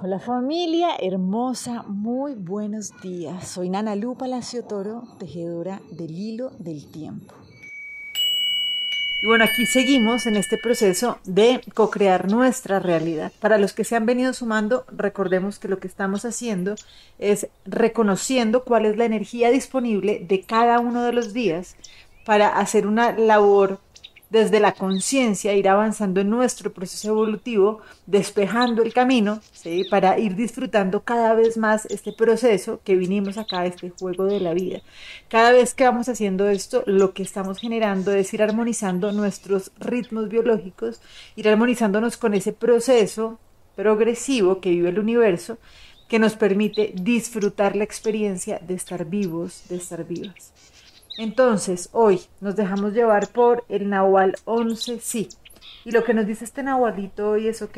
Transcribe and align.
Hola 0.00 0.20
familia 0.20 0.90
hermosa, 1.00 1.82
muy 1.88 2.34
buenos 2.34 2.92
días. 3.02 3.48
Soy 3.48 3.68
Nana 3.68 3.96
Lu 3.96 4.14
Palacio 4.14 4.62
Toro, 4.62 5.02
tejedora 5.18 5.80
del 5.90 6.12
hilo 6.12 6.52
del 6.60 6.86
tiempo. 6.86 7.34
Y 9.20 9.26
bueno, 9.26 9.42
aquí 9.42 9.66
seguimos 9.66 10.26
en 10.26 10.36
este 10.36 10.56
proceso 10.56 11.18
de 11.24 11.60
co-crear 11.74 12.30
nuestra 12.30 12.78
realidad. 12.78 13.32
Para 13.40 13.58
los 13.58 13.72
que 13.72 13.82
se 13.82 13.96
han 13.96 14.06
venido 14.06 14.32
sumando, 14.34 14.84
recordemos 14.86 15.58
que 15.58 15.66
lo 15.66 15.80
que 15.80 15.88
estamos 15.88 16.24
haciendo 16.24 16.76
es 17.18 17.48
reconociendo 17.66 18.62
cuál 18.62 18.86
es 18.86 18.96
la 18.96 19.04
energía 19.04 19.50
disponible 19.50 20.24
de 20.28 20.42
cada 20.42 20.78
uno 20.78 21.02
de 21.02 21.12
los 21.12 21.32
días 21.32 21.74
para 22.24 22.60
hacer 22.60 22.86
una 22.86 23.18
labor 23.18 23.80
desde 24.30 24.60
la 24.60 24.72
conciencia, 24.72 25.54
ir 25.54 25.68
avanzando 25.68 26.20
en 26.20 26.30
nuestro 26.30 26.72
proceso 26.72 27.08
evolutivo, 27.08 27.80
despejando 28.06 28.82
el 28.82 28.92
camino, 28.92 29.40
para 29.90 30.18
ir 30.18 30.34
disfrutando 30.34 31.02
cada 31.02 31.34
vez 31.34 31.56
más 31.56 31.86
este 31.86 32.12
proceso 32.12 32.80
que 32.84 32.96
vinimos 32.96 33.38
acá, 33.38 33.64
este 33.64 33.90
juego 33.90 34.24
de 34.24 34.40
la 34.40 34.54
vida. 34.54 34.80
Cada 35.28 35.52
vez 35.52 35.74
que 35.74 35.84
vamos 35.84 36.08
haciendo 36.08 36.48
esto, 36.48 36.82
lo 36.86 37.14
que 37.14 37.22
estamos 37.22 37.58
generando 37.58 38.12
es 38.12 38.32
ir 38.34 38.42
armonizando 38.42 39.12
nuestros 39.12 39.72
ritmos 39.78 40.28
biológicos, 40.28 41.00
ir 41.36 41.48
armonizándonos 41.48 42.16
con 42.16 42.34
ese 42.34 42.52
proceso 42.52 43.38
progresivo 43.76 44.60
que 44.60 44.70
vive 44.70 44.90
el 44.90 44.98
universo, 44.98 45.58
que 46.08 46.18
nos 46.18 46.34
permite 46.36 46.92
disfrutar 46.94 47.76
la 47.76 47.84
experiencia 47.84 48.58
de 48.66 48.74
estar 48.74 49.04
vivos, 49.04 49.62
de 49.68 49.76
estar 49.76 50.04
vivas. 50.06 50.52
Entonces, 51.18 51.88
hoy 51.90 52.20
nos 52.40 52.54
dejamos 52.54 52.92
llevar 52.92 53.26
por 53.28 53.64
el 53.68 53.90
Nahual 53.90 54.36
11, 54.44 55.00
sí. 55.00 55.28
Y 55.84 55.90
lo 55.90 56.04
que 56.04 56.14
nos 56.14 56.28
dice 56.28 56.44
este 56.44 56.62
Nahualito 56.62 57.30
hoy 57.30 57.48
es, 57.48 57.60
ok, 57.60 57.76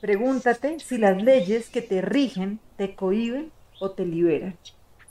pregúntate 0.00 0.80
si 0.80 0.96
las 0.96 1.22
leyes 1.22 1.68
que 1.68 1.82
te 1.82 2.00
rigen 2.00 2.58
te 2.78 2.94
cohiben 2.94 3.52
o 3.80 3.90
te 3.90 4.06
liberan. 4.06 4.56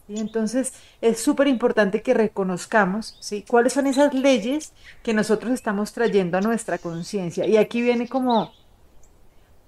Y 0.07 0.19
entonces 0.19 0.73
es 0.99 1.19
súper 1.19 1.47
importante 1.47 2.01
que 2.01 2.15
reconozcamos 2.15 3.17
¿sí? 3.19 3.45
cuáles 3.47 3.73
son 3.73 3.85
esas 3.85 4.11
leyes 4.15 4.73
que 5.03 5.13
nosotros 5.13 5.53
estamos 5.53 5.93
trayendo 5.93 6.39
a 6.39 6.41
nuestra 6.41 6.79
conciencia. 6.79 7.45
Y 7.45 7.57
aquí 7.57 7.83
viene 7.83 8.07
como 8.07 8.51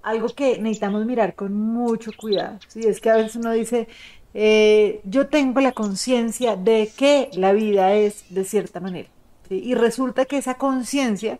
algo 0.01 0.29
que 0.29 0.57
necesitamos 0.57 1.05
mirar 1.05 1.35
con 1.35 1.53
mucho 1.53 2.11
cuidado. 2.17 2.57
¿sí? 2.67 2.81
Es 2.87 2.99
que 2.99 3.11
a 3.11 3.17
veces 3.17 3.35
uno 3.35 3.51
dice, 3.51 3.87
eh, 4.33 5.01
yo 5.03 5.27
tengo 5.27 5.61
la 5.61 5.71
conciencia 5.71 6.55
de 6.55 6.91
que 6.95 7.29
la 7.33 7.53
vida 7.53 7.93
es 7.93 8.25
de 8.29 8.43
cierta 8.43 8.79
manera. 8.79 9.09
Y 9.49 9.75
resulta 9.75 10.25
que 10.25 10.37
esa 10.37 10.55
conciencia, 10.55 11.39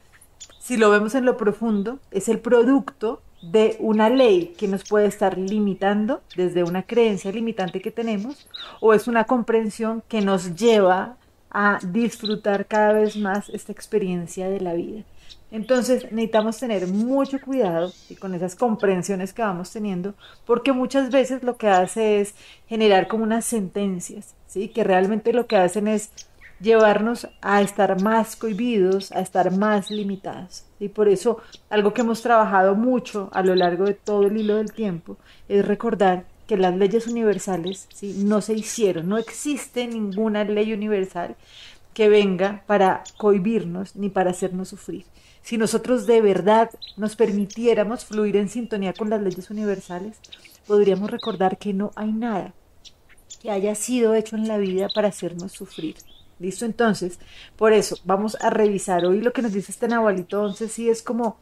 si 0.60 0.78
lo 0.78 0.90
vemos 0.90 1.14
en 1.16 1.26
lo 1.26 1.38
profundo, 1.38 2.00
es 2.12 2.30
el 2.30 2.40
producto 2.40 3.22
de 3.42 3.78
una 3.80 4.10
ley 4.10 4.56
que 4.58 4.68
nos 4.68 4.84
puede 4.84 5.08
estar 5.08 5.38
limitando 5.38 6.22
desde 6.36 6.64
una 6.64 6.84
creencia 6.84 7.32
limitante 7.32 7.82
que 7.82 7.92
tenemos 7.92 8.48
o 8.82 8.94
es 8.94 9.08
una 9.08 9.26
comprensión 9.26 10.04
que 10.08 10.22
nos 10.22 10.56
lleva 10.56 11.18
a 11.60 11.80
disfrutar 11.82 12.68
cada 12.68 12.94
vez 12.94 13.18
más 13.18 13.50
esta 13.50 13.72
experiencia 13.72 14.48
de 14.48 14.60
la 14.60 14.76
vida. 14.76 15.02
Entonces 15.50 16.04
necesitamos 16.12 16.60
tener 16.60 16.86
mucho 16.86 17.42
cuidado 17.42 17.92
y 18.12 18.16
con 18.16 18.36
esas 18.36 18.56
comprensiones 18.56 19.34
que 19.34 19.42
vamos 19.42 19.72
teniendo, 19.72 20.14
porque 20.46 20.72
muchas 20.72 21.10
veces 21.10 21.42
lo 21.42 21.58
que 21.58 21.68
hace 21.68 22.22
es 22.22 22.36
generar 22.68 23.08
como 23.08 23.24
unas 23.24 23.44
sentencias, 23.44 24.36
¿sí? 24.46 24.68
que 24.68 24.84
realmente 24.84 25.34
lo 25.34 25.48
que 25.48 25.58
hacen 25.58 25.88
es 25.88 26.12
llevarnos 26.60 27.28
a 27.42 27.64
estar 27.64 28.00
más 28.04 28.36
cohibidos, 28.36 29.12
a 29.12 29.22
estar 29.22 29.50
más 29.58 29.90
limitados. 29.90 30.64
Y 30.80 30.90
por 30.90 31.08
eso 31.08 31.40
algo 31.72 31.92
que 31.92 32.02
hemos 32.02 32.22
trabajado 32.22 32.76
mucho 32.76 33.32
a 33.34 33.42
lo 33.42 33.56
largo 33.56 33.86
de 33.86 33.96
todo 33.96 34.28
el 34.28 34.38
hilo 34.38 34.58
del 34.58 34.74
tiempo 34.74 35.18
es 35.50 35.66
recordar 35.66 36.26
que 36.48 36.58
las 36.58 36.76
leyes 36.76 37.08
universales 37.08 37.88
¿sí? 37.94 38.24
no 38.24 38.42
se 38.42 38.54
hicieron, 38.54 39.08
no 39.08 39.18
existe 39.18 39.86
ninguna 39.88 40.44
ley 40.44 40.74
universal 40.74 41.36
que 41.94 42.10
venga 42.10 42.64
para 42.68 43.04
cohibirnos 43.18 43.96
ni 43.96 44.10
para 44.10 44.32
hacernos 44.32 44.70
sufrir. 44.70 45.06
Si 45.42 45.58
nosotros 45.58 46.08
de 46.08 46.22
verdad 46.22 46.70
nos 46.96 47.16
permitiéramos 47.16 48.06
fluir 48.06 48.36
en 48.36 48.50
sintonía 48.50 48.94
con 48.94 49.10
las 49.10 49.22
leyes 49.22 49.50
universales, 49.50 50.18
podríamos 50.68 51.10
recordar 51.10 51.58
que 51.58 51.74
no 51.74 51.92
hay 51.96 52.12
nada 52.12 52.54
que 53.42 53.52
haya 53.52 53.76
sido 53.76 54.14
hecho 54.14 54.36
en 54.36 54.48
la 54.48 54.58
vida 54.58 54.90
para 54.94 55.08
hacernos 55.08 55.52
sufrir. 55.52 55.96
¿Listo? 56.40 56.66
Entonces, 56.66 57.20
por 57.56 57.74
eso 57.74 57.98
vamos 58.04 58.38
a 58.42 58.50
revisar 58.52 59.06
hoy 59.06 59.22
lo 59.22 59.34
que 59.34 59.42
nos 59.42 59.54
dice 59.54 59.72
este 59.72 59.88
Nahualito 59.88 60.44
11, 60.44 60.68
sí 60.68 60.90
es 60.90 61.02
como 61.02 61.40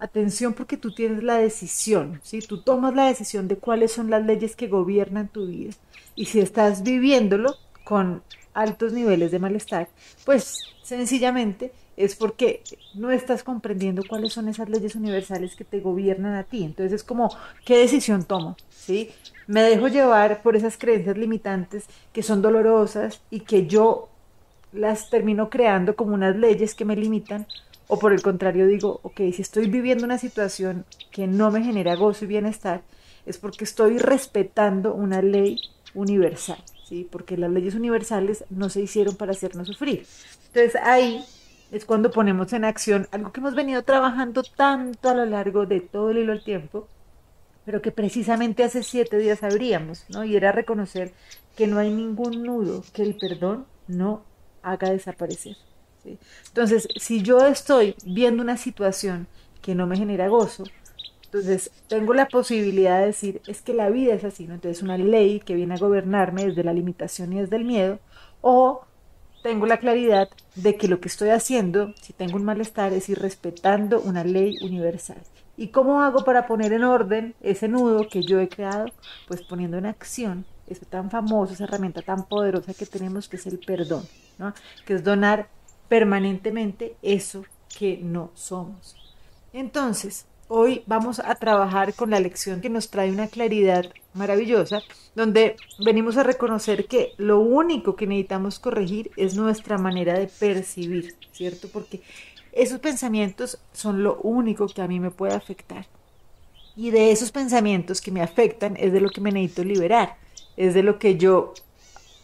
atención 0.00 0.54
porque 0.54 0.76
tú 0.76 0.92
tienes 0.92 1.22
la 1.22 1.36
decisión, 1.36 2.20
¿sí? 2.24 2.40
Tú 2.40 2.62
tomas 2.62 2.94
la 2.94 3.06
decisión 3.06 3.46
de 3.48 3.56
cuáles 3.56 3.92
son 3.92 4.10
las 4.10 4.24
leyes 4.24 4.56
que 4.56 4.66
gobiernan 4.66 5.28
tu 5.28 5.46
vida. 5.46 5.72
Y 6.14 6.24
si 6.24 6.40
estás 6.40 6.82
viviéndolo 6.82 7.54
con 7.84 8.22
altos 8.54 8.92
niveles 8.92 9.30
de 9.30 9.38
malestar, 9.38 9.88
pues 10.24 10.58
sencillamente 10.82 11.72
es 11.96 12.16
porque 12.16 12.62
no 12.94 13.10
estás 13.10 13.44
comprendiendo 13.44 14.02
cuáles 14.08 14.32
son 14.32 14.48
esas 14.48 14.70
leyes 14.70 14.94
universales 14.94 15.54
que 15.54 15.64
te 15.64 15.80
gobiernan 15.80 16.34
a 16.34 16.44
ti. 16.44 16.64
Entonces 16.64 16.92
es 16.92 17.04
como, 17.04 17.30
¿qué 17.64 17.76
decisión 17.76 18.24
tomo? 18.24 18.56
¿Sí? 18.70 19.10
Me 19.46 19.62
dejo 19.62 19.88
llevar 19.88 20.42
por 20.42 20.56
esas 20.56 20.78
creencias 20.78 21.18
limitantes 21.18 21.84
que 22.12 22.22
son 22.22 22.40
dolorosas 22.40 23.20
y 23.30 23.40
que 23.40 23.66
yo 23.66 24.08
las 24.72 25.10
termino 25.10 25.50
creando 25.50 25.94
como 25.94 26.14
unas 26.14 26.36
leyes 26.36 26.74
que 26.74 26.84
me 26.84 26.96
limitan. 26.96 27.46
O 27.92 27.98
por 27.98 28.12
el 28.12 28.22
contrario 28.22 28.68
digo, 28.68 29.00
ok, 29.02 29.16
si 29.32 29.42
estoy 29.42 29.68
viviendo 29.68 30.04
una 30.04 30.16
situación 30.16 30.84
que 31.10 31.26
no 31.26 31.50
me 31.50 31.64
genera 31.64 31.96
gozo 31.96 32.24
y 32.24 32.28
bienestar, 32.28 32.82
es 33.26 33.36
porque 33.36 33.64
estoy 33.64 33.98
respetando 33.98 34.94
una 34.94 35.22
ley 35.22 35.56
universal, 35.94 36.62
¿sí? 36.88 37.08
Porque 37.10 37.36
las 37.36 37.50
leyes 37.50 37.74
universales 37.74 38.44
no 38.48 38.68
se 38.68 38.80
hicieron 38.80 39.16
para 39.16 39.32
hacernos 39.32 39.66
sufrir. 39.66 40.06
Entonces 40.46 40.76
ahí 40.80 41.24
es 41.72 41.84
cuando 41.84 42.12
ponemos 42.12 42.52
en 42.52 42.64
acción 42.64 43.08
algo 43.10 43.32
que 43.32 43.40
hemos 43.40 43.56
venido 43.56 43.82
trabajando 43.82 44.44
tanto 44.44 45.08
a 45.08 45.14
lo 45.14 45.26
largo 45.26 45.66
de 45.66 45.80
todo 45.80 46.10
el 46.10 46.18
hilo 46.18 46.32
del 46.32 46.44
tiempo, 46.44 46.86
pero 47.64 47.82
que 47.82 47.90
precisamente 47.90 48.62
hace 48.62 48.84
siete 48.84 49.18
días 49.18 49.42
abríamos, 49.42 50.04
¿no? 50.10 50.22
Y 50.22 50.36
era 50.36 50.52
reconocer 50.52 51.12
que 51.56 51.66
no 51.66 51.80
hay 51.80 51.90
ningún 51.90 52.44
nudo 52.44 52.84
que 52.92 53.02
el 53.02 53.16
perdón 53.16 53.66
no 53.88 54.22
haga 54.62 54.90
desaparecer. 54.90 55.56
Entonces, 56.48 56.88
si 56.96 57.22
yo 57.22 57.46
estoy 57.46 57.94
viendo 58.04 58.42
una 58.42 58.56
situación 58.56 59.26
que 59.62 59.74
no 59.74 59.86
me 59.86 59.96
genera 59.96 60.28
gozo, 60.28 60.64
entonces 61.24 61.70
tengo 61.88 62.12
la 62.14 62.26
posibilidad 62.26 63.00
de 63.00 63.06
decir, 63.06 63.40
es 63.46 63.62
que 63.62 63.72
la 63.72 63.88
vida 63.90 64.14
es 64.14 64.24
así, 64.24 64.46
¿no? 64.46 64.54
Entonces, 64.54 64.82
una 64.82 64.98
ley 64.98 65.40
que 65.40 65.54
viene 65.54 65.74
a 65.74 65.78
gobernarme 65.78 66.46
desde 66.46 66.64
la 66.64 66.72
limitación 66.72 67.32
y 67.32 67.40
desde 67.40 67.56
el 67.56 67.64
miedo, 67.64 68.00
o 68.40 68.82
tengo 69.42 69.66
la 69.66 69.78
claridad 69.78 70.28
de 70.56 70.76
que 70.76 70.88
lo 70.88 71.00
que 71.00 71.08
estoy 71.08 71.30
haciendo, 71.30 71.94
si 72.00 72.12
tengo 72.12 72.36
un 72.36 72.44
malestar, 72.44 72.92
es 72.92 73.08
ir 73.08 73.18
respetando 73.18 74.00
una 74.00 74.24
ley 74.24 74.56
universal. 74.62 75.22
¿Y 75.56 75.68
cómo 75.68 76.02
hago 76.02 76.24
para 76.24 76.46
poner 76.46 76.72
en 76.72 76.84
orden 76.84 77.34
ese 77.42 77.68
nudo 77.68 78.08
que 78.08 78.22
yo 78.22 78.40
he 78.40 78.48
creado? 78.48 78.86
Pues 79.28 79.42
poniendo 79.42 79.78
en 79.78 79.86
acción 79.86 80.44
eso 80.66 80.86
tan 80.86 81.10
famoso, 81.10 81.52
esa 81.52 81.64
herramienta 81.64 82.02
tan 82.02 82.26
poderosa 82.26 82.74
que 82.74 82.86
tenemos, 82.86 83.28
que 83.28 83.36
es 83.36 83.46
el 83.46 83.58
perdón, 83.58 84.04
¿no? 84.38 84.54
que 84.86 84.94
es 84.94 85.04
donar 85.04 85.48
permanentemente 85.90 86.94
eso 87.02 87.44
que 87.76 87.98
no 88.00 88.30
somos. 88.34 88.94
Entonces, 89.52 90.24
hoy 90.46 90.84
vamos 90.86 91.18
a 91.18 91.34
trabajar 91.34 91.94
con 91.94 92.10
la 92.10 92.20
lección 92.20 92.60
que 92.60 92.70
nos 92.70 92.90
trae 92.90 93.10
una 93.10 93.26
claridad 93.26 93.86
maravillosa, 94.14 94.82
donde 95.16 95.56
venimos 95.84 96.16
a 96.16 96.22
reconocer 96.22 96.86
que 96.86 97.10
lo 97.16 97.40
único 97.40 97.96
que 97.96 98.06
necesitamos 98.06 98.60
corregir 98.60 99.10
es 99.16 99.34
nuestra 99.34 99.78
manera 99.78 100.16
de 100.16 100.28
percibir, 100.28 101.16
¿cierto? 101.32 101.68
Porque 101.72 102.02
esos 102.52 102.78
pensamientos 102.78 103.58
son 103.72 104.04
lo 104.04 104.20
único 104.22 104.68
que 104.68 104.82
a 104.82 104.88
mí 104.88 105.00
me 105.00 105.10
puede 105.10 105.34
afectar. 105.34 105.86
Y 106.76 106.92
de 106.92 107.10
esos 107.10 107.32
pensamientos 107.32 108.00
que 108.00 108.12
me 108.12 108.22
afectan 108.22 108.76
es 108.76 108.92
de 108.92 109.00
lo 109.00 109.10
que 109.10 109.20
me 109.20 109.32
necesito 109.32 109.64
liberar, 109.64 110.16
es 110.56 110.72
de 110.72 110.84
lo 110.84 111.00
que 111.00 111.16
yo 111.16 111.52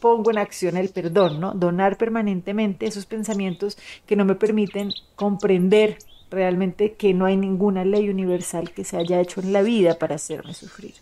pongo 0.01 0.31
en 0.31 0.39
acción 0.39 0.77
el 0.77 0.91
perdón, 0.91 1.41
¿no? 1.41 1.53
Donar 1.53 1.97
permanentemente 1.97 2.87
esos 2.87 3.07
pensamientos 3.07 3.79
que 4.07 4.17
no 4.17 4.25
me 4.25 4.35
permiten 4.35 4.93
comprender 5.15 5.99
realmente 6.31 6.95
que 6.95 7.15
no 7.15 7.27
hay 7.27 7.37
ninguna 7.37 7.85
ley 7.85 8.09
universal 8.09 8.73
que 8.73 8.85
se 8.85 8.97
haya 8.97 9.21
hecho 9.21 9.41
en 9.41 9.53
la 9.53 9.63
vida 9.63 9.99
para 9.99 10.17
hacerme 10.17 10.55
sufrir. 10.55 10.95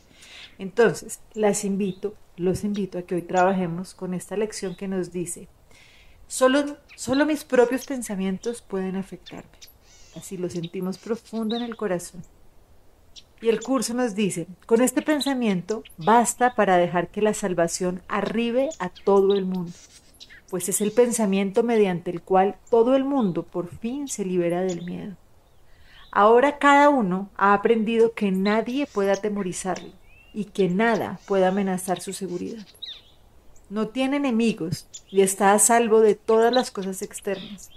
Entonces, 0.59 1.21
las 1.35 1.65
invito, 1.65 2.15
los 2.37 2.65
invito 2.65 2.99
a 2.99 3.03
que 3.03 3.17
hoy 3.17 3.23
trabajemos 3.23 3.95
con 3.95 4.15
esta 4.15 4.37
lección 4.37 4.77
que 4.77 4.89
nos 4.89 5.13
dice, 5.13 5.49
solo, 6.29 6.77
solo 6.97 7.27
mis 7.27 7.45
propios 7.45 7.87
pensamientos 7.87 8.63
pueden 8.63 8.97
afectarme. 8.97 9.51
Así 10.17 10.37
lo 10.37 10.49
sentimos 10.49 10.99
profundo 10.99 11.57
en 11.57 11.63
el 11.63 11.77
corazón. 11.77 12.23
Y 13.45 13.51
el 13.51 13.61
curso 13.61 13.93
nos 13.93 14.15
dice, 14.15 14.47
con 14.65 14.81
este 14.81 15.03
pensamiento 15.03 15.85
basta 15.99 16.55
para 16.55 16.79
dejar 16.79 17.09
que 17.09 17.21
la 17.21 17.35
salvación 17.35 18.01
arribe 18.09 18.71
a 18.79 18.89
todo 18.89 19.35
el 19.35 19.45
mundo, 19.45 19.71
pues 20.49 20.71
es 20.71 20.81
el 20.81 20.93
pensamiento 20.93 21.63
mediante 21.63 22.11
el 22.11 22.23
cual 22.23 22.57
todo 22.71 22.97
el 22.97 23.05
mundo 23.05 23.43
por 23.43 23.69
fin 23.69 24.09
se 24.09 24.25
libera 24.25 24.63
del 24.63 24.83
miedo. 24.87 25.19
Ahora 26.11 26.57
cada 26.57 26.89
uno 26.89 27.29
ha 27.37 27.53
aprendido 27.53 28.15
que 28.15 28.31
nadie 28.31 28.87
puede 28.87 29.13
atemorizarlo 29.13 29.91
y 30.33 30.47
que 30.47 30.71
nada 30.71 31.21
puede 31.27 31.45
amenazar 31.45 32.01
su 32.01 32.15
seguridad. 32.15 32.67
No 33.69 33.89
tiene 33.89 34.17
enemigos 34.17 34.87
y 35.11 35.21
está 35.21 35.53
a 35.53 35.59
salvo 35.59 36.01
de 36.01 36.15
todas 36.15 36.51
las 36.51 36.71
cosas 36.71 37.03
externas. 37.03 37.69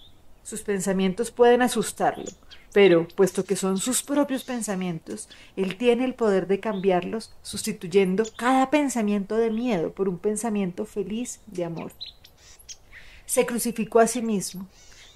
Sus 0.44 0.62
pensamientos 0.62 1.30
pueden 1.30 1.62
asustarlo, 1.62 2.32
pero 2.74 3.08
puesto 3.08 3.44
que 3.44 3.56
son 3.56 3.78
sus 3.78 4.04
propios 4.04 4.44
pensamientos, 4.44 5.30
él 5.56 5.78
tiene 5.78 6.06
el 6.06 6.14
poder 6.14 6.48
de 6.48 6.60
cambiarlos, 6.60 7.34
sustituyendo 7.42 8.24
cada 8.36 8.70
pensamiento 8.70 9.36
de 9.36 9.52
miedo 9.52 9.92
por 9.92 10.10
un 10.10 10.18
pensamiento 10.18 10.86
feliz 10.86 11.40
de 11.48 11.66
amor. 11.66 11.92
Se 13.26 13.46
crucificó 13.46 14.00
a 14.00 14.08
sí 14.08 14.22
mismo. 14.22 14.68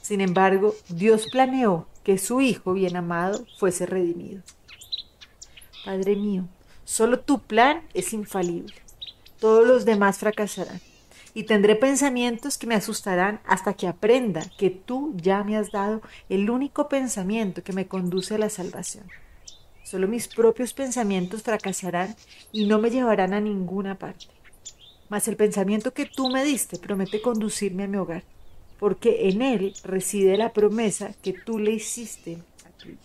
Sin 0.01 0.21
embargo, 0.21 0.75
Dios 0.89 1.27
planeó 1.31 1.87
que 2.03 2.17
su 2.17 2.41
Hijo 2.41 2.73
bien 2.73 2.95
amado 2.95 3.45
fuese 3.57 3.85
redimido. 3.85 4.41
Padre 5.85 6.15
mío, 6.15 6.47
solo 6.83 7.19
tu 7.19 7.39
plan 7.39 7.83
es 7.93 8.13
infalible. 8.13 8.73
Todos 9.39 9.67
los 9.67 9.85
demás 9.85 10.17
fracasarán 10.17 10.81
y 11.33 11.43
tendré 11.43 11.75
pensamientos 11.75 12.57
que 12.57 12.67
me 12.67 12.75
asustarán 12.75 13.39
hasta 13.45 13.73
que 13.73 13.87
aprenda 13.87 14.41
que 14.57 14.69
tú 14.69 15.13
ya 15.15 15.43
me 15.43 15.57
has 15.57 15.71
dado 15.71 16.01
el 16.29 16.49
único 16.49 16.89
pensamiento 16.89 17.63
que 17.63 17.73
me 17.73 17.87
conduce 17.87 18.35
a 18.35 18.37
la 18.37 18.49
salvación. 18.49 19.05
Solo 19.83 20.07
mis 20.07 20.27
propios 20.27 20.73
pensamientos 20.73 21.43
fracasarán 21.43 22.15
y 22.51 22.65
no 22.65 22.79
me 22.79 22.89
llevarán 22.89 23.33
a 23.33 23.41
ninguna 23.41 23.95
parte. 23.95 24.27
Mas 25.09 25.27
el 25.27 25.35
pensamiento 25.35 25.93
que 25.93 26.05
tú 26.05 26.29
me 26.29 26.43
diste 26.43 26.77
promete 26.77 27.21
conducirme 27.21 27.83
a 27.83 27.87
mi 27.87 27.97
hogar, 27.97 28.23
porque 28.79 29.29
en 29.29 29.41
él 29.41 29.73
reside 29.83 30.37
la 30.37 30.53
promesa 30.53 31.13
que 31.21 31.33
tú 31.33 31.59
le 31.59 31.71
hiciste 31.71 32.37
a 32.65 32.69
tu 32.77 32.87
hijo. 32.87 33.01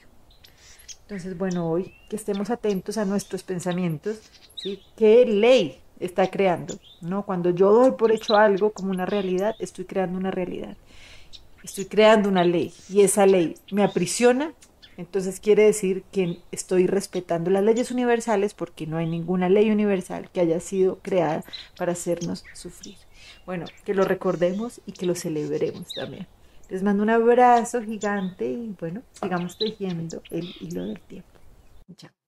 Entonces, 1.02 1.36
bueno, 1.36 1.68
hoy 1.70 1.94
que 2.08 2.16
estemos 2.16 2.50
atentos 2.50 2.98
a 2.98 3.04
nuestros 3.04 3.42
pensamientos, 3.42 4.18
¿sí? 4.56 4.80
¿Qué 4.96 5.24
ley 5.24 5.80
está 6.00 6.30
creando, 6.30 6.78
¿no? 7.00 7.24
Cuando 7.24 7.50
yo 7.50 7.72
doy 7.72 7.92
por 7.92 8.12
hecho 8.12 8.36
algo 8.36 8.72
como 8.72 8.90
una 8.90 9.06
realidad, 9.06 9.54
estoy 9.58 9.84
creando 9.84 10.18
una 10.18 10.30
realidad. 10.30 10.76
Estoy 11.62 11.86
creando 11.86 12.28
una 12.28 12.44
ley 12.44 12.72
y 12.88 13.00
esa 13.00 13.26
ley 13.26 13.56
me 13.72 13.82
aprisiona, 13.82 14.52
entonces 14.96 15.40
quiere 15.40 15.64
decir 15.64 16.04
que 16.12 16.38
estoy 16.52 16.86
respetando 16.86 17.50
las 17.50 17.64
leyes 17.64 17.90
universales 17.90 18.54
porque 18.54 18.86
no 18.86 18.96
hay 18.96 19.06
ninguna 19.06 19.48
ley 19.48 19.70
universal 19.70 20.30
que 20.32 20.40
haya 20.40 20.60
sido 20.60 20.98
creada 21.00 21.44
para 21.76 21.92
hacernos 21.92 22.44
sufrir. 22.54 22.96
Bueno, 23.44 23.66
que 23.84 23.94
lo 23.94 24.04
recordemos 24.04 24.80
y 24.86 24.92
que 24.92 25.06
lo 25.06 25.14
celebremos 25.14 25.92
también. 25.94 26.26
Les 26.68 26.82
mando 26.82 27.02
un 27.02 27.10
abrazo 27.10 27.82
gigante 27.82 28.50
y 28.50 28.74
bueno, 28.80 29.02
sigamos 29.12 29.56
tejiendo 29.58 30.22
el 30.30 30.54
hilo 30.60 30.84
del 30.84 31.00
tiempo. 31.00 31.28
Chao. 31.96 32.25